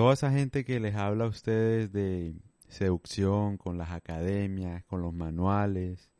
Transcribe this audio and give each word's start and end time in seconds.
toda 0.00 0.14
esa 0.14 0.32
gente 0.32 0.64
que 0.64 0.80
les 0.80 0.94
habla 0.94 1.24
a 1.24 1.28
ustedes 1.28 1.92
de 1.92 2.34
seducción, 2.68 3.58
con 3.58 3.76
las 3.76 3.90
academias, 3.90 4.82
con 4.84 5.02
los 5.02 5.12
manuales, 5.12 6.10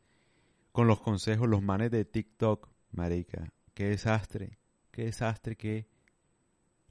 con 0.71 0.85
los 0.85 1.01
consejos, 1.01 1.49
los 1.49 1.63
manes 1.63 1.89
de 1.89 2.05
TikTok, 2.05 2.69
marica, 2.91 3.51
qué 3.73 3.85
desastre, 3.85 4.59
qué 4.91 5.05
desastre 5.05 5.55
que 5.55 5.87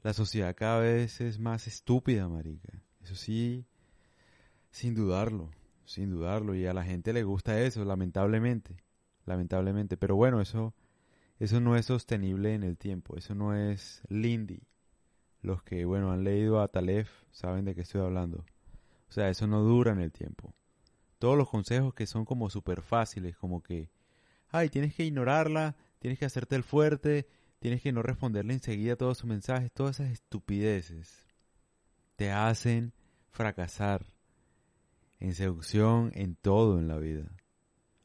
la 0.02 0.12
sociedad 0.14 0.56
cada 0.56 0.80
vez 0.80 1.20
es 1.20 1.38
más 1.38 1.68
estúpida, 1.68 2.26
marica. 2.26 2.82
Eso 3.04 3.14
sí, 3.14 3.68
sin 4.72 4.96
dudarlo, 4.96 5.52
sin 5.84 6.10
dudarlo. 6.10 6.56
Y 6.56 6.66
a 6.66 6.74
la 6.74 6.82
gente 6.82 7.12
le 7.12 7.22
gusta 7.22 7.62
eso, 7.62 7.84
lamentablemente, 7.84 8.82
lamentablemente. 9.26 9.96
Pero 9.96 10.16
bueno, 10.16 10.40
eso, 10.40 10.74
eso 11.38 11.60
no 11.60 11.76
es 11.76 11.86
sostenible 11.86 12.52
en 12.52 12.64
el 12.64 12.76
tiempo, 12.76 13.16
eso 13.16 13.36
no 13.36 13.54
es 13.54 14.02
Lindy. 14.08 14.64
Los 15.42 15.62
que, 15.62 15.84
bueno, 15.84 16.12
han 16.12 16.24
leído 16.24 16.60
a 16.60 16.68
Talef 16.68 17.10
saben 17.30 17.64
de 17.64 17.74
qué 17.74 17.82
estoy 17.82 18.02
hablando. 18.02 18.44
O 19.08 19.12
sea, 19.12 19.28
eso 19.28 19.46
no 19.46 19.62
dura 19.62 19.92
en 19.92 20.00
el 20.00 20.12
tiempo. 20.12 20.54
Todos 21.18 21.36
los 21.36 21.48
consejos 21.48 21.94
que 21.94 22.06
son 22.06 22.24
como 22.24 22.50
súper 22.50 22.82
fáciles, 22.82 23.36
como 23.36 23.62
que, 23.62 23.90
ay, 24.48 24.68
tienes 24.68 24.94
que 24.94 25.04
ignorarla, 25.04 25.76
tienes 25.98 26.18
que 26.18 26.24
hacerte 26.24 26.56
el 26.56 26.62
fuerte, 26.62 27.28
tienes 27.58 27.82
que 27.82 27.92
no 27.92 28.02
responderle 28.02 28.54
enseguida 28.54 28.96
todos 28.96 29.18
sus 29.18 29.28
mensajes, 29.28 29.72
todas 29.72 30.00
esas 30.00 30.12
estupideces 30.12 31.26
te 32.16 32.30
hacen 32.30 32.92
fracasar 33.30 34.04
en 35.20 35.34
seducción, 35.34 36.10
en 36.14 36.36
todo 36.36 36.78
en 36.78 36.88
la 36.88 36.98
vida. 36.98 37.24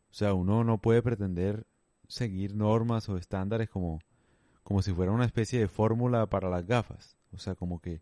O 0.09 0.13
sea, 0.13 0.33
uno 0.33 0.63
no 0.63 0.77
puede 0.77 1.01
pretender 1.01 1.65
seguir 2.07 2.55
normas 2.55 3.09
o 3.09 3.17
estándares 3.17 3.69
como, 3.69 3.99
como 4.63 4.81
si 4.81 4.93
fuera 4.93 5.11
una 5.11 5.25
especie 5.25 5.59
de 5.59 5.67
fórmula 5.67 6.27
para 6.27 6.49
las 6.49 6.65
gafas. 6.65 7.17
O 7.35 7.39
sea, 7.39 7.55
como 7.55 7.79
que 7.81 8.01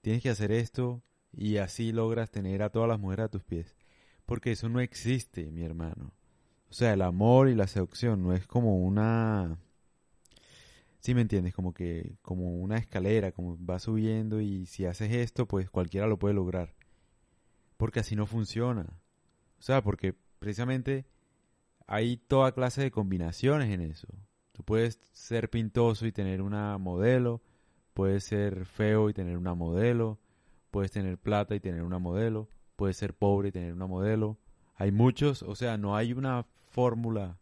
tienes 0.00 0.22
que 0.22 0.30
hacer 0.30 0.52
esto 0.52 1.02
y 1.32 1.56
así 1.58 1.92
logras 1.92 2.30
tener 2.30 2.62
a 2.62 2.70
todas 2.70 2.88
las 2.88 3.00
mujeres 3.00 3.26
a 3.26 3.30
tus 3.30 3.44
pies. 3.44 3.76
Porque 4.26 4.52
eso 4.52 4.68
no 4.68 4.80
existe, 4.80 5.50
mi 5.50 5.62
hermano. 5.62 6.12
O 6.70 6.74
sea, 6.74 6.92
el 6.94 7.02
amor 7.02 7.48
y 7.48 7.54
la 7.54 7.66
seducción 7.66 8.22
no 8.22 8.32
es 8.32 8.46
como 8.46 8.78
una 8.78 9.58
Sí, 11.04 11.14
me 11.14 11.20
entiendes, 11.20 11.52
como 11.52 11.74
que, 11.74 12.16
como 12.22 12.62
una 12.62 12.78
escalera, 12.78 13.30
como 13.30 13.58
va 13.62 13.78
subiendo 13.78 14.40
y 14.40 14.64
si 14.64 14.86
haces 14.86 15.12
esto, 15.12 15.46
pues 15.46 15.68
cualquiera 15.68 16.06
lo 16.06 16.18
puede 16.18 16.32
lograr. 16.32 16.74
Porque 17.76 18.00
así 18.00 18.16
no 18.16 18.24
funciona. 18.24 18.86
O 19.58 19.62
sea, 19.62 19.82
porque 19.82 20.14
precisamente 20.38 21.04
hay 21.86 22.16
toda 22.16 22.52
clase 22.52 22.80
de 22.80 22.90
combinaciones 22.90 23.68
en 23.68 23.82
eso. 23.82 24.08
Tú 24.52 24.64
puedes 24.64 24.98
ser 25.12 25.50
pintoso 25.50 26.06
y 26.06 26.12
tener 26.12 26.40
una 26.40 26.78
modelo, 26.78 27.42
puedes 27.94 28.24
ser 28.24 28.66
feo 28.66 29.08
y 29.08 29.14
tener 29.14 29.38
una 29.38 29.54
modelo, 29.54 30.18
puedes 30.70 30.90
tener 30.90 31.16
plata 31.16 31.54
y 31.54 31.60
tener 31.60 31.82
una 31.82 31.98
modelo, 31.98 32.48
puedes 32.76 32.96
ser 32.96 33.14
pobre 33.14 33.48
y 33.48 33.52
tener 33.52 33.72
una 33.72 33.86
modelo. 33.86 34.36
Hay 34.74 34.90
muchos, 34.90 35.42
o 35.42 35.54
sea, 35.54 35.78
no 35.78 35.96
hay 35.96 36.12
una 36.12 36.44
fórmula 36.70 37.38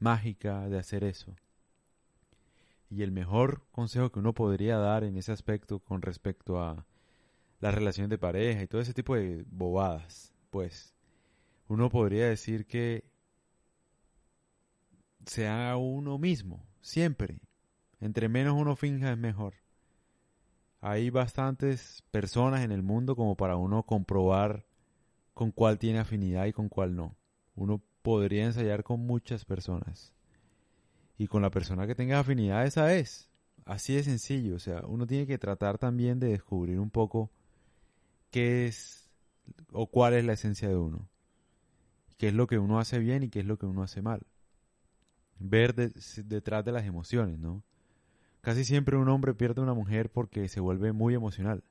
mágica 0.00 0.68
de 0.68 0.78
hacer 0.78 1.04
eso. 1.04 1.34
Y 2.90 3.02
el 3.02 3.12
mejor 3.12 3.62
consejo 3.70 4.10
que 4.10 4.18
uno 4.18 4.34
podría 4.34 4.76
dar 4.76 5.04
en 5.04 5.16
ese 5.16 5.32
aspecto 5.32 5.78
con 5.78 6.02
respecto 6.02 6.60
a 6.60 6.84
las 7.60 7.74
relaciones 7.74 8.10
de 8.10 8.18
pareja 8.18 8.62
y 8.62 8.66
todo 8.66 8.80
ese 8.80 8.92
tipo 8.92 9.14
de 9.14 9.44
bobadas, 9.46 10.34
pues 10.50 10.94
uno 11.68 11.88
podría 11.88 12.28
decir 12.28 12.66
que 12.66 13.04
sea 15.24 15.76
uno 15.76 16.18
mismo, 16.18 16.66
siempre. 16.80 17.38
Entre 18.00 18.28
menos 18.28 18.54
uno 18.54 18.74
finja 18.74 19.12
es 19.12 19.18
mejor. 19.18 19.54
Hay 20.84 21.10
bastantes 21.10 22.02
personas 22.10 22.62
en 22.64 22.72
el 22.72 22.82
mundo 22.82 23.14
como 23.14 23.36
para 23.36 23.56
uno 23.56 23.84
comprobar 23.84 24.66
con 25.32 25.52
cuál 25.52 25.78
tiene 25.78 26.00
afinidad 26.00 26.46
y 26.46 26.52
con 26.52 26.68
cuál 26.68 26.96
no. 26.96 27.14
Uno 27.54 27.80
podría 28.02 28.44
ensayar 28.44 28.82
con 28.82 29.06
muchas 29.06 29.44
personas 29.44 30.12
y 31.16 31.28
con 31.28 31.40
la 31.40 31.50
persona 31.50 31.86
que 31.86 31.94
tenga 31.94 32.18
afinidad 32.18 32.66
esa 32.66 32.92
es. 32.94 33.30
Así 33.64 33.94
de 33.94 34.02
sencillo, 34.02 34.56
o 34.56 34.58
sea, 34.58 34.82
uno 34.84 35.06
tiene 35.06 35.24
que 35.24 35.38
tratar 35.38 35.78
también 35.78 36.18
de 36.18 36.30
descubrir 36.30 36.80
un 36.80 36.90
poco 36.90 37.30
qué 38.32 38.66
es 38.66 39.08
o 39.72 39.86
cuál 39.86 40.14
es 40.14 40.24
la 40.24 40.32
esencia 40.32 40.68
de 40.68 40.76
uno. 40.76 41.08
Qué 42.18 42.26
es 42.26 42.34
lo 42.34 42.48
que 42.48 42.58
uno 42.58 42.80
hace 42.80 42.98
bien 42.98 43.22
y 43.22 43.28
qué 43.28 43.38
es 43.38 43.46
lo 43.46 43.56
que 43.56 43.66
uno 43.66 43.84
hace 43.84 44.02
mal. 44.02 44.26
Ver 45.38 45.76
detrás 45.76 46.64
de 46.64 46.72
las 46.72 46.86
emociones, 46.86 47.38
¿no? 47.38 47.62
Casi 48.42 48.64
siempre 48.64 48.96
un 48.96 49.08
hombre 49.08 49.34
pierde 49.34 49.60
a 49.60 49.64
una 49.64 49.74
mujer 49.74 50.10
porque 50.10 50.48
se 50.48 50.60
vuelve 50.60 50.92
muy 50.92 51.14
emocional, 51.14 51.64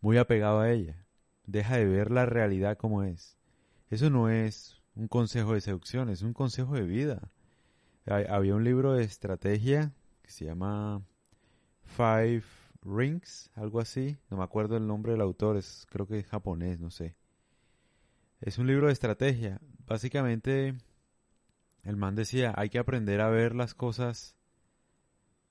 muy 0.00 0.16
apegado 0.18 0.60
a 0.60 0.70
ella. 0.70 1.04
Deja 1.46 1.76
de 1.76 1.86
ver 1.86 2.10
la 2.10 2.24
realidad 2.24 2.78
como 2.78 3.02
es. 3.02 3.36
Eso 3.90 4.08
no 4.08 4.28
es 4.28 4.80
un 4.94 5.08
consejo 5.08 5.54
de 5.54 5.60
seducción, 5.60 6.08
es 6.08 6.22
un 6.22 6.32
consejo 6.32 6.74
de 6.74 6.82
vida 6.82 7.30
había 8.06 8.54
un 8.54 8.64
libro 8.64 8.92
de 8.92 9.04
estrategia 9.04 9.92
que 10.22 10.30
se 10.30 10.44
llama 10.44 11.02
Five 11.82 12.42
Rings, 12.82 13.50
algo 13.54 13.80
así. 13.80 14.18
No 14.30 14.36
me 14.36 14.44
acuerdo 14.44 14.76
el 14.76 14.86
nombre 14.86 15.12
del 15.12 15.22
autor, 15.22 15.56
es, 15.56 15.86
creo 15.90 16.06
que 16.06 16.18
es 16.18 16.26
japonés, 16.26 16.80
no 16.80 16.90
sé. 16.90 17.14
Es 18.40 18.58
un 18.58 18.66
libro 18.66 18.88
de 18.88 18.92
estrategia. 18.92 19.60
Básicamente, 19.86 20.74
el 21.82 21.96
man 21.96 22.14
decía, 22.14 22.52
hay 22.56 22.68
que 22.68 22.78
aprender 22.78 23.20
a 23.20 23.30
ver 23.30 23.54
las 23.54 23.74
cosas 23.74 24.36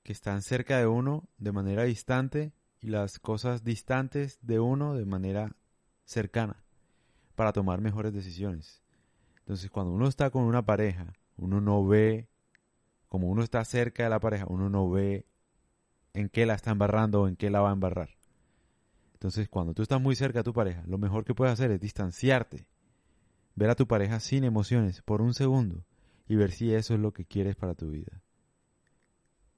que 0.04 0.12
están 0.12 0.42
cerca 0.42 0.78
de 0.78 0.86
uno 0.86 1.28
de 1.38 1.50
manera 1.50 1.82
distante 1.84 2.52
y 2.80 2.88
las 2.88 3.18
cosas 3.18 3.64
distantes 3.64 4.38
de 4.42 4.60
uno 4.60 4.94
de 4.94 5.06
manera 5.06 5.56
cercana 6.04 6.62
para 7.34 7.52
tomar 7.52 7.80
mejores 7.80 8.12
decisiones. 8.12 8.82
Entonces, 9.38 9.70
cuando 9.70 9.92
uno 9.92 10.06
está 10.06 10.30
con 10.30 10.44
una 10.44 10.64
pareja, 10.64 11.14
uno 11.36 11.60
no 11.60 11.84
ve 11.86 12.28
como 13.08 13.28
uno 13.28 13.42
está 13.42 13.64
cerca 13.64 14.04
de 14.04 14.10
la 14.10 14.20
pareja, 14.20 14.44
uno 14.48 14.68
no 14.68 14.90
ve 14.90 15.24
en 16.12 16.28
qué 16.28 16.44
la 16.46 16.54
está 16.54 16.70
embarrando 16.70 17.22
o 17.22 17.28
en 17.28 17.36
qué 17.36 17.48
la 17.48 17.60
va 17.60 17.70
a 17.70 17.74
embarrar. 17.74 18.10
Entonces, 19.14 19.48
cuando 19.48 19.72
tú 19.72 19.82
estás 19.82 20.00
muy 20.00 20.16
cerca 20.16 20.40
de 20.40 20.44
tu 20.44 20.52
pareja, 20.52 20.82
lo 20.86 20.98
mejor 20.98 21.24
que 21.24 21.34
puedes 21.34 21.52
hacer 21.54 21.70
es 21.70 21.80
distanciarte, 21.80 22.66
ver 23.54 23.70
a 23.70 23.74
tu 23.74 23.86
pareja 23.86 24.20
sin 24.20 24.44
emociones 24.44 25.00
por 25.00 25.22
un 25.22 25.32
segundo 25.32 25.86
y 26.28 26.36
ver 26.36 26.50
si 26.50 26.74
eso 26.74 26.92
es 26.92 27.00
lo 27.00 27.12
que 27.12 27.24
quieres 27.24 27.56
para 27.56 27.74
tu 27.74 27.88
vida. 27.88 28.23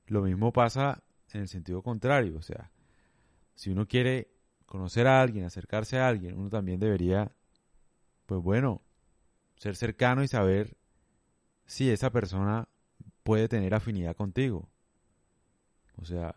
Lo 0.06 0.22
mismo 0.22 0.53
pasa 0.53 1.03
en 1.33 1.43
el 1.43 1.49
sentido 1.49 1.83
contrario, 1.83 2.37
o 2.39 2.43
sea, 2.43 2.71
si 3.55 3.71
uno 3.71 3.87
quiere 3.87 4.28
conocer 4.67 5.06
a 5.06 5.21
alguien, 5.21 5.44
acercarse 5.44 5.99
a 5.99 6.09
alguien, 6.09 6.39
uno 6.39 6.50
también 6.50 6.78
debería, 6.78 7.33
pues 8.27 8.43
bueno, 8.43 8.83
ser 9.56 9.77
cercano 9.77 10.22
y 10.22 10.28
saber 10.28 10.77
si 11.67 11.91
esa 11.91 12.11
persona 12.11 12.69
puede 13.22 13.49
tener 13.49 13.75
afinidad 13.75 14.15
contigo. 14.17 14.69
O 15.97 16.05
sea, 16.05 16.37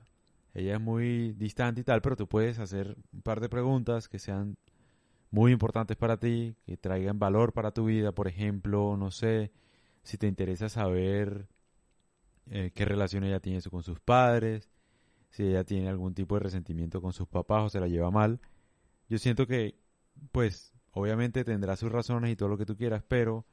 ella 0.53 0.75
es 0.75 0.81
muy 0.81 1.33
distante 1.33 1.81
y 1.81 1.83
tal, 1.83 2.01
pero 2.01 2.15
tú 2.15 2.27
puedes 2.27 2.59
hacer 2.59 2.97
un 3.13 3.21
par 3.21 3.39
de 3.39 3.49
preguntas 3.49 4.07
que 4.07 4.19
sean 4.19 4.57
muy 5.31 5.51
importantes 5.51 5.97
para 5.97 6.17
ti, 6.17 6.55
que 6.65 6.77
traigan 6.77 7.19
valor 7.19 7.53
para 7.53 7.71
tu 7.71 7.85
vida. 7.85 8.11
Por 8.11 8.27
ejemplo, 8.27 8.97
no 8.97 9.11
sé, 9.11 9.51
si 10.03 10.17
te 10.17 10.27
interesa 10.27 10.69
saber 10.69 11.47
eh, 12.49 12.71
qué 12.73 12.85
relación 12.85 13.23
ella 13.23 13.39
tiene 13.39 13.61
con 13.63 13.83
sus 13.83 13.99
padres, 13.99 14.69
si 15.29 15.43
ella 15.43 15.63
tiene 15.63 15.89
algún 15.89 16.13
tipo 16.13 16.35
de 16.35 16.41
resentimiento 16.41 17.01
con 17.01 17.13
sus 17.13 17.27
papás 17.27 17.63
o 17.63 17.69
se 17.69 17.79
la 17.79 17.87
lleva 17.87 18.11
mal. 18.11 18.39
Yo 19.07 19.17
siento 19.17 19.47
que, 19.47 19.75
pues, 20.31 20.73
obviamente 20.91 21.43
tendrá 21.43 21.75
sus 21.75 21.91
razones 21.91 22.31
y 22.31 22.35
todo 22.35 22.49
lo 22.49 22.57
que 22.57 22.65
tú 22.65 22.75
quieras, 22.75 23.03
pero 23.07 23.45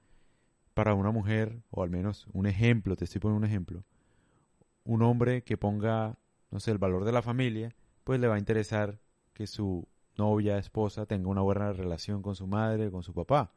para 0.74 0.94
una 0.94 1.10
mujer, 1.10 1.62
o 1.70 1.82
al 1.82 1.90
menos 1.90 2.26
un 2.32 2.46
ejemplo, 2.46 2.96
te 2.96 3.04
estoy 3.04 3.20
poniendo 3.20 3.46
un 3.46 3.50
ejemplo, 3.50 3.84
un 4.84 5.02
hombre 5.02 5.42
que 5.42 5.56
ponga, 5.56 6.18
no 6.50 6.60
sé, 6.60 6.70
el 6.70 6.78
valor 6.78 7.04
de 7.04 7.12
la 7.12 7.22
familia, 7.22 7.74
pues 8.04 8.20
le 8.20 8.28
va 8.28 8.36
a 8.36 8.38
interesar 8.38 9.00
que 9.32 9.46
su 9.46 9.88
novia, 10.16 10.58
esposa, 10.58 11.06
tenga 11.06 11.28
una 11.28 11.42
buena 11.42 11.72
relación 11.72 12.22
con 12.22 12.36
su 12.36 12.46
madre, 12.46 12.90
con 12.90 13.02
su 13.02 13.12
papá. 13.12 13.52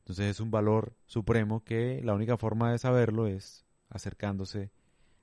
Entonces 0.00 0.26
es 0.26 0.40
un 0.40 0.50
valor 0.50 0.94
supremo 1.06 1.62
que 1.62 2.00
la 2.04 2.14
única 2.14 2.36
forma 2.36 2.72
de 2.72 2.78
saberlo 2.78 3.26
es 3.26 3.64
acercándose 3.90 4.70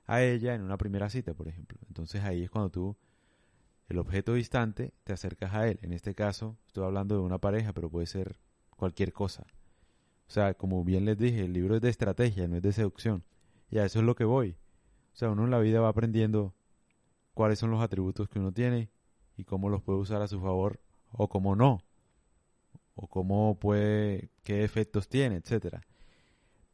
a 0.06 0.22
ella 0.22 0.54
en 0.54 0.62
una 0.62 0.78
primera 0.78 1.10
cita, 1.10 1.34
por 1.34 1.48
ejemplo. 1.48 1.80
Entonces 1.88 2.24
ahí 2.24 2.44
es 2.44 2.50
cuando 2.50 2.70
tú, 2.70 2.98
el 3.90 3.98
objeto 3.98 4.34
distante, 4.34 4.94
te 5.04 5.14
acercas 5.14 5.54
a 5.54 5.68
él. 5.68 5.80
En 5.82 5.94
este 5.94 6.14
caso, 6.14 6.58
estoy 6.68 6.84
hablando 6.86 7.16
de 7.16 7.22
una 7.22 7.40
pareja, 7.40 7.74
pero 7.74 7.90
puede 7.90 8.06
ser 8.06 8.38
cualquier 8.76 9.12
cosa. 9.14 9.46
O 10.28 10.32
sea, 10.32 10.54
como 10.54 10.84
bien 10.84 11.06
les 11.06 11.18
dije, 11.18 11.46
el 11.46 11.54
libro 11.54 11.76
es 11.76 11.82
de 11.82 11.90
estrategia, 11.90 12.48
no 12.48 12.58
es 12.58 12.62
de 12.62 12.74
seducción. 12.74 13.24
Y 13.70 13.80
a 13.80 13.86
eso 13.86 14.00
es 14.00 14.06
lo 14.06 14.16
que 14.16 14.26
voy. 14.26 14.58
O 15.14 15.16
sea, 15.16 15.30
uno 15.30 15.46
en 15.46 15.52
la 15.52 15.60
vida 15.60 15.82
va 15.82 15.90
aprendiendo 15.90 16.54
cuáles 17.34 17.60
son 17.60 17.72
los 17.72 17.82
atributos 17.82 18.30
que 18.30 18.40
uno 18.40 18.52
tiene 18.52 18.90
y 19.36 19.44
cómo 19.44 19.70
los 19.70 19.82
puede 19.82 20.00
usar 20.00 20.22
a 20.22 20.28
su 20.28 20.40
favor 20.40 20.80
o 21.12 21.30
cómo 21.30 21.56
no. 21.56 21.84
O 22.96 23.08
cómo 23.08 23.58
puede, 23.60 24.30
qué 24.44 24.64
efectos 24.64 25.08
tiene, 25.08 25.36
etcétera. 25.36 25.82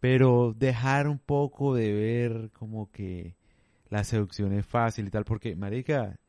Pero 0.03 0.53
dejar 0.53 1.07
un 1.07 1.17
poco 1.17 1.73
de 1.73 1.93
ver 1.93 2.51
como 2.51 2.91
que 2.91 3.37
la 3.87 4.03
seducción 4.03 4.51
es 4.51 4.65
fácil 4.65 5.07
y 5.07 5.09
tal, 5.09 5.23
porque, 5.23 5.55
marica, 5.55 6.19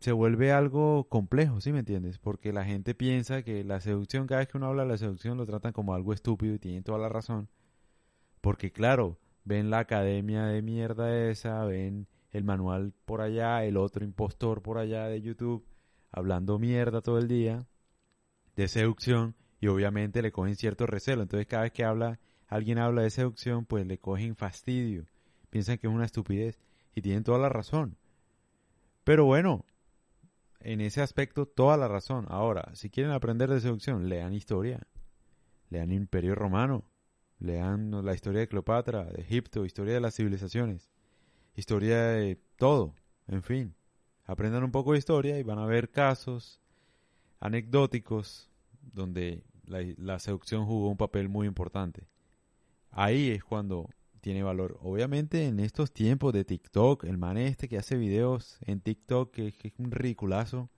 se 0.00 0.10
vuelve 0.10 0.50
algo 0.50 1.04
complejo, 1.08 1.60
¿sí 1.60 1.70
me 1.70 1.78
entiendes? 1.78 2.18
Porque 2.18 2.52
la 2.52 2.64
gente 2.64 2.96
piensa 2.96 3.44
que 3.44 3.62
la 3.62 3.78
seducción, 3.78 4.26
cada 4.26 4.40
vez 4.40 4.48
que 4.48 4.56
uno 4.56 4.66
habla 4.66 4.82
de 4.82 4.88
la 4.88 4.96
seducción, 4.96 5.38
lo 5.38 5.46
tratan 5.46 5.72
como 5.72 5.94
algo 5.94 6.12
estúpido 6.12 6.52
y 6.56 6.58
tienen 6.58 6.82
toda 6.82 6.98
la 6.98 7.08
razón. 7.08 7.48
Porque 8.40 8.72
claro, 8.72 9.20
ven 9.44 9.70
la 9.70 9.78
academia 9.78 10.46
de 10.46 10.60
mierda 10.60 11.30
esa, 11.30 11.64
ven 11.66 12.08
el 12.32 12.42
manual 12.42 12.92
por 13.04 13.20
allá, 13.20 13.64
el 13.64 13.76
otro 13.76 14.04
impostor 14.04 14.62
por 14.62 14.78
allá 14.78 15.06
de 15.06 15.22
YouTube, 15.22 15.64
hablando 16.10 16.58
mierda 16.58 17.02
todo 17.02 17.18
el 17.18 17.28
día 17.28 17.68
de 18.56 18.66
seducción 18.66 19.36
y 19.60 19.68
obviamente 19.68 20.22
le 20.22 20.32
cogen 20.32 20.56
cierto 20.56 20.88
recelo. 20.88 21.22
Entonces 21.22 21.46
cada 21.46 21.62
vez 21.62 21.72
que 21.72 21.84
habla, 21.84 22.18
alguien 22.48 22.78
habla 22.78 23.02
de 23.02 23.10
seducción, 23.10 23.64
pues 23.64 23.86
le 23.86 23.98
cogen 23.98 24.36
fastidio. 24.36 25.06
Piensan 25.50 25.78
que 25.78 25.86
es 25.86 25.92
una 25.92 26.04
estupidez 26.04 26.58
y 26.94 27.02
tienen 27.02 27.24
toda 27.24 27.38
la 27.38 27.48
razón. 27.48 27.96
Pero 29.04 29.24
bueno, 29.24 29.64
en 30.60 30.80
ese 30.80 31.02
aspecto 31.02 31.46
toda 31.46 31.76
la 31.76 31.88
razón. 31.88 32.26
Ahora, 32.28 32.70
si 32.74 32.90
quieren 32.90 33.12
aprender 33.12 33.50
de 33.50 33.60
seducción, 33.60 34.08
lean 34.08 34.32
historia. 34.32 34.86
Lean 35.70 35.92
Imperio 35.92 36.34
Romano. 36.34 36.84
Lean 37.38 38.04
la 38.04 38.14
historia 38.14 38.40
de 38.40 38.48
Cleopatra, 38.48 39.04
de 39.04 39.20
Egipto, 39.20 39.64
historia 39.64 39.94
de 39.94 40.00
las 40.00 40.14
civilizaciones. 40.14 40.90
Historia 41.54 41.98
de 42.02 42.40
todo. 42.56 42.94
En 43.28 43.42
fin. 43.42 43.74
Aprendan 44.24 44.64
un 44.64 44.70
poco 44.70 44.92
de 44.92 44.98
historia 44.98 45.38
y 45.38 45.42
van 45.42 45.58
a 45.58 45.66
ver 45.66 45.90
casos 45.90 46.60
anecdóticos 47.40 48.50
donde 48.80 49.44
la, 49.66 50.18
seducción 50.18 50.64
jugó 50.64 50.88
un 50.88 50.96
papel 50.96 51.28
muy 51.28 51.46
importante. 51.46 52.06
Ahí 52.96 53.30
es 53.30 53.42
cuando 53.42 53.90
tiene 54.20 54.44
valor. 54.44 54.78
Obviamente 54.80 55.46
en 55.46 55.58
estos 55.58 55.92
tiempos 55.92 56.32
de 56.32 56.44
TikTok, 56.44 57.04
el 57.04 57.18
man 57.18 57.36
este 57.36 57.68
que 57.68 57.76
hace 57.76 57.96
videos 57.96 58.58
en 58.60 58.80
TikTok, 58.80 59.32
que, 59.32 59.48
es 59.48 59.72
un 59.78 59.90
ridiculazo, 59.90 60.70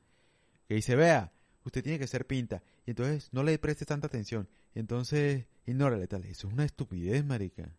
que 0.67 0.77
dice, 0.77 0.97
vea, 0.97 1.31
usted 1.63 1.83
tiene 1.83 1.99
que 1.99 2.07
ser 2.07 2.27
pinta, 2.27 2.63
y 2.87 2.91
entonces 2.93 3.29
no 3.33 3.43
le 3.43 3.59
preste 3.59 3.85
tanta 3.85 4.07
atención, 4.07 4.49
y 4.75 4.79
entonces 4.79 5.45
ignórale 5.67 6.07
tal. 6.07 6.25
Eso 6.25 6.49
es 6.49 6.55
una 6.55 6.65
estupidez, 6.65 7.23
marica. 7.23 7.71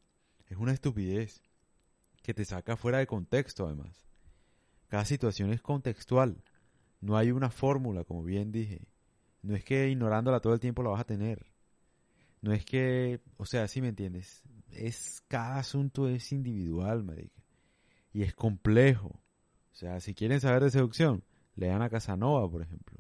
Es 0.46 0.58
una 0.58 0.72
estupidez 0.72 1.42
que 2.22 2.36
te 2.36 2.46
saca 2.46 2.78
fuera 2.78 3.00
de 3.00 3.08
contexto, 3.08 3.66
además. 3.66 4.06
Cada 4.88 5.04
situación 5.04 5.52
es 5.52 5.62
contextual. 5.64 6.44
No 7.02 7.18
hay 7.18 7.32
una 7.32 7.50
fórmula, 7.50 8.04
como 8.04 8.24
bien 8.24 8.52
dije. 8.52 8.88
No 9.42 9.56
es 9.56 9.64
que 9.64 9.90
ignorándola 9.90 10.42
todo 10.42 10.54
el 10.54 10.60
tiempo 10.60 10.84
la 10.84 10.92
vas 10.92 11.02
a 11.02 11.06
tener. 11.06 11.57
No 12.42 12.54
es 12.54 12.66
que, 12.66 13.22
o 13.38 13.46
sea, 13.46 13.68
si 13.68 13.82
me 13.82 13.90
entiendes. 13.90 14.44
Es 14.72 15.24
cada 15.28 15.58
asunto 15.58 16.08
es 16.08 16.32
individual, 16.32 17.04
marica. 17.04 17.42
Y 18.14 18.24
es 18.24 18.34
complejo. 18.34 19.08
O 19.08 19.76
sea, 19.76 20.00
si 20.00 20.14
quieren 20.14 20.40
saber 20.40 20.64
de 20.64 20.72
seducción, 20.72 21.24
lean 21.56 21.82
a 21.82 21.90
Casanova, 21.90 22.50
por 22.50 22.62
ejemplo. 22.62 22.98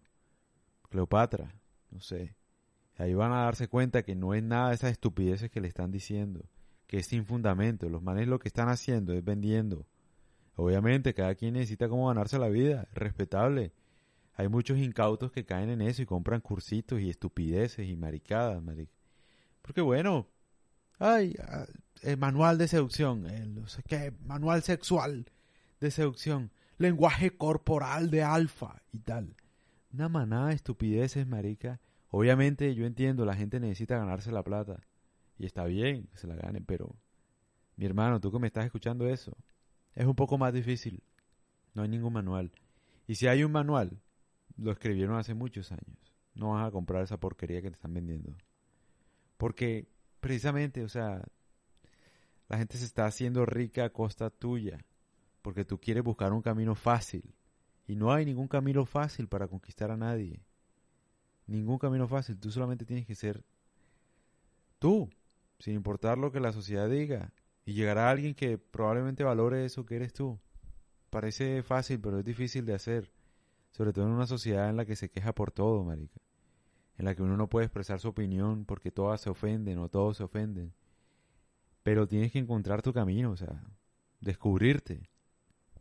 Cleopatra, 0.89 1.55
no 1.91 1.99
sé. 1.99 2.35
Ahí 2.97 3.13
van 3.13 3.31
a 3.31 3.43
darse 3.43 3.67
cuenta 3.67 4.03
que 4.03 4.15
no 4.15 4.33
es 4.33 4.43
nada 4.43 4.69
de 4.69 4.75
esas 4.75 4.91
estupideces 4.91 5.51
que 5.51 5.61
le 5.61 5.67
están 5.67 5.91
diciendo, 5.91 6.49
que 6.87 6.97
es 6.97 7.07
sin 7.07 7.25
fundamento. 7.25 7.89
Los 7.89 8.01
manes 8.01 8.27
lo 8.27 8.39
que 8.39 8.47
están 8.47 8.69
haciendo 8.69 9.13
es 9.13 9.23
vendiendo. 9.23 9.85
Obviamente, 10.55 11.13
cada 11.13 11.35
quien 11.35 11.53
necesita 11.53 11.87
cómo 11.87 12.07
ganarse 12.07 12.39
la 12.39 12.49
vida, 12.49 12.87
respetable. 12.93 13.73
Hay 14.33 14.49
muchos 14.49 14.79
incautos 14.79 15.31
que 15.31 15.45
caen 15.45 15.69
en 15.69 15.81
eso 15.81 16.01
y 16.01 16.07
compran 16.07 16.41
cursitos 16.41 16.99
y 16.99 17.09
estupideces 17.09 17.87
y 17.87 17.95
maricadas, 17.95 18.61
maric. 18.63 18.89
Porque 19.67 19.81
bueno, 19.81 20.29
ay, 20.97 21.35
ah, 21.41 21.65
el 22.01 22.17
manual 22.17 22.57
de 22.57 22.69
seducción, 22.69 23.25
el, 23.29 23.53
no 23.53 23.67
sé 23.67 23.83
qué, 23.83 24.13
manual 24.21 24.63
sexual 24.63 25.29
de 25.81 25.91
seducción, 25.91 26.51
lenguaje 26.77 27.35
corporal 27.35 28.09
de 28.09 28.23
alfa 28.23 28.81
y 28.93 28.99
tal. 28.99 29.35
Una 29.91 30.07
manada 30.07 30.47
de 30.47 30.55
estupideces, 30.55 31.27
marica. 31.27 31.81
Obviamente 32.09 32.73
yo 32.75 32.85
entiendo, 32.85 33.25
la 33.25 33.35
gente 33.35 33.59
necesita 33.59 33.97
ganarse 33.97 34.31
la 34.31 34.41
plata. 34.41 34.79
Y 35.37 35.45
está 35.45 35.65
bien 35.65 36.07
que 36.07 36.17
se 36.17 36.27
la 36.27 36.35
gane, 36.35 36.61
pero 36.61 36.95
mi 37.75 37.85
hermano, 37.85 38.21
tú 38.21 38.31
que 38.31 38.39
me 38.39 38.47
estás 38.47 38.65
escuchando 38.65 39.05
eso, 39.09 39.35
es 39.95 40.05
un 40.05 40.15
poco 40.15 40.37
más 40.37 40.53
difícil. 40.53 41.03
No 41.73 41.81
hay 41.81 41.89
ningún 41.89 42.13
manual. 42.13 42.53
Y 43.05 43.15
si 43.15 43.27
hay 43.27 43.43
un 43.43 43.51
manual, 43.51 43.99
lo 44.55 44.71
escribieron 44.71 45.17
hace 45.17 45.33
muchos 45.33 45.73
años. 45.73 46.15
No 46.35 46.51
vas 46.51 46.69
a 46.69 46.71
comprar 46.71 47.03
esa 47.03 47.19
porquería 47.19 47.61
que 47.61 47.69
te 47.69 47.75
están 47.75 47.93
vendiendo. 47.93 48.33
Porque 49.37 49.87
precisamente, 50.19 50.83
o 50.83 50.89
sea, 50.89 51.23
la 52.49 52.57
gente 52.57 52.77
se 52.77 52.85
está 52.85 53.05
haciendo 53.05 53.45
rica 53.45 53.85
a 53.85 53.89
costa 53.89 54.29
tuya. 54.29 54.85
Porque 55.41 55.65
tú 55.65 55.79
quieres 55.79 56.03
buscar 56.03 56.33
un 56.33 56.41
camino 56.41 56.75
fácil. 56.75 57.33
Y 57.87 57.95
no 57.95 58.11
hay 58.11 58.25
ningún 58.25 58.47
camino 58.47 58.85
fácil 58.85 59.27
para 59.27 59.47
conquistar 59.47 59.91
a 59.91 59.97
nadie. 59.97 60.41
Ningún 61.45 61.77
camino 61.77 62.07
fácil. 62.07 62.37
Tú 62.37 62.51
solamente 62.51 62.85
tienes 62.85 63.05
que 63.05 63.15
ser 63.15 63.45
tú, 64.79 65.09
sin 65.59 65.75
importar 65.75 66.17
lo 66.17 66.31
que 66.31 66.39
la 66.39 66.51
sociedad 66.51 66.89
diga. 66.89 67.31
Y 67.65 67.73
llegará 67.73 68.09
alguien 68.09 68.33
que 68.33 68.57
probablemente 68.57 69.23
valore 69.23 69.65
eso 69.65 69.85
que 69.85 69.95
eres 69.95 70.13
tú. 70.13 70.39
Parece 71.09 71.63
fácil, 71.63 71.99
pero 71.99 72.19
es 72.19 72.25
difícil 72.25 72.65
de 72.65 72.73
hacer. 72.73 73.11
Sobre 73.71 73.93
todo 73.93 74.05
en 74.05 74.11
una 74.11 74.27
sociedad 74.27 74.69
en 74.69 74.77
la 74.77 74.85
que 74.85 74.95
se 74.95 75.09
queja 75.09 75.33
por 75.33 75.51
todo, 75.51 75.83
marica. 75.83 76.19
En 76.97 77.05
la 77.05 77.15
que 77.15 77.21
uno 77.21 77.37
no 77.37 77.47
puede 77.47 77.65
expresar 77.65 77.99
su 77.99 78.09
opinión 78.09 78.65
porque 78.65 78.91
todas 78.91 79.21
se 79.21 79.29
ofenden 79.29 79.77
o 79.79 79.89
todos 79.89 80.17
se 80.17 80.23
ofenden. 80.23 80.73
Pero 81.83 82.07
tienes 82.07 82.31
que 82.31 82.39
encontrar 82.39 82.81
tu 82.81 82.91
camino, 82.91 83.31
o 83.31 83.37
sea, 83.37 83.63
descubrirte. 84.19 85.09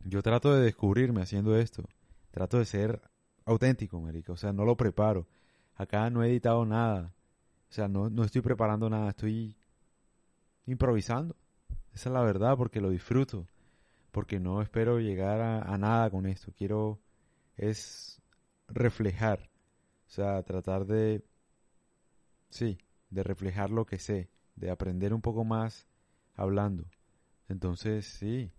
Yo 0.03 0.21
trato 0.21 0.53
de 0.53 0.63
descubrirme 0.63 1.21
haciendo 1.21 1.57
esto. 1.57 1.83
Trato 2.31 2.59
de 2.59 2.65
ser 2.65 3.01
auténtico, 3.45 3.99
marica. 3.99 4.31
O 4.31 4.37
sea, 4.37 4.53
no 4.53 4.63
lo 4.63 4.77
preparo. 4.77 5.27
Acá 5.75 6.09
no 6.09 6.23
he 6.23 6.29
editado 6.29 6.65
nada. 6.65 7.13
O 7.69 7.73
sea, 7.73 7.87
no, 7.87 8.09
no 8.09 8.23
estoy 8.23 8.41
preparando 8.41 8.89
nada. 8.89 9.09
Estoy 9.09 9.55
improvisando. 10.65 11.35
Esa 11.93 12.09
es 12.09 12.13
la 12.13 12.21
verdad 12.21 12.55
porque 12.55 12.79
lo 12.79 12.89
disfruto. 12.89 13.47
Porque 14.11 14.39
no 14.39 14.61
espero 14.61 14.99
llegar 14.99 15.41
a, 15.41 15.61
a 15.61 15.77
nada 15.77 16.09
con 16.09 16.25
esto. 16.25 16.53
Quiero 16.55 16.99
es 17.57 18.21
reflejar, 18.67 19.49
o 20.07 20.09
sea, 20.09 20.41
tratar 20.43 20.85
de, 20.85 21.23
sí, 22.49 22.77
de 23.09 23.23
reflejar 23.23 23.69
lo 23.69 23.85
que 23.85 23.99
sé, 23.99 24.29
de 24.55 24.71
aprender 24.71 25.13
un 25.13 25.21
poco 25.21 25.43
más 25.43 25.87
hablando. 26.35 26.89
Entonces, 27.49 28.05
sí, 28.05 28.51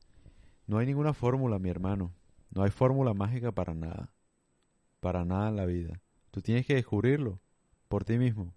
no 0.67 0.79
hay 0.79 0.87
ninguna 0.87 1.15
fórmula, 1.15 1.59
mi 1.59 1.71
hermano, 1.71 2.13
no 2.51 2.63
hay 2.63 2.71
fórmula 2.71 3.15
mágica 3.15 3.53
para 3.53 3.75
nada, 3.75 4.13
para 5.01 5.25
nada 5.25 5.49
en 5.49 5.57
la 5.57 5.67
vida. 5.67 6.01
Tú 6.31 6.43
tienes 6.43 6.67
que 6.67 6.75
descubrirlo 6.75 7.41
por 7.89 8.05
ti 8.05 8.19
mismo. 8.19 8.55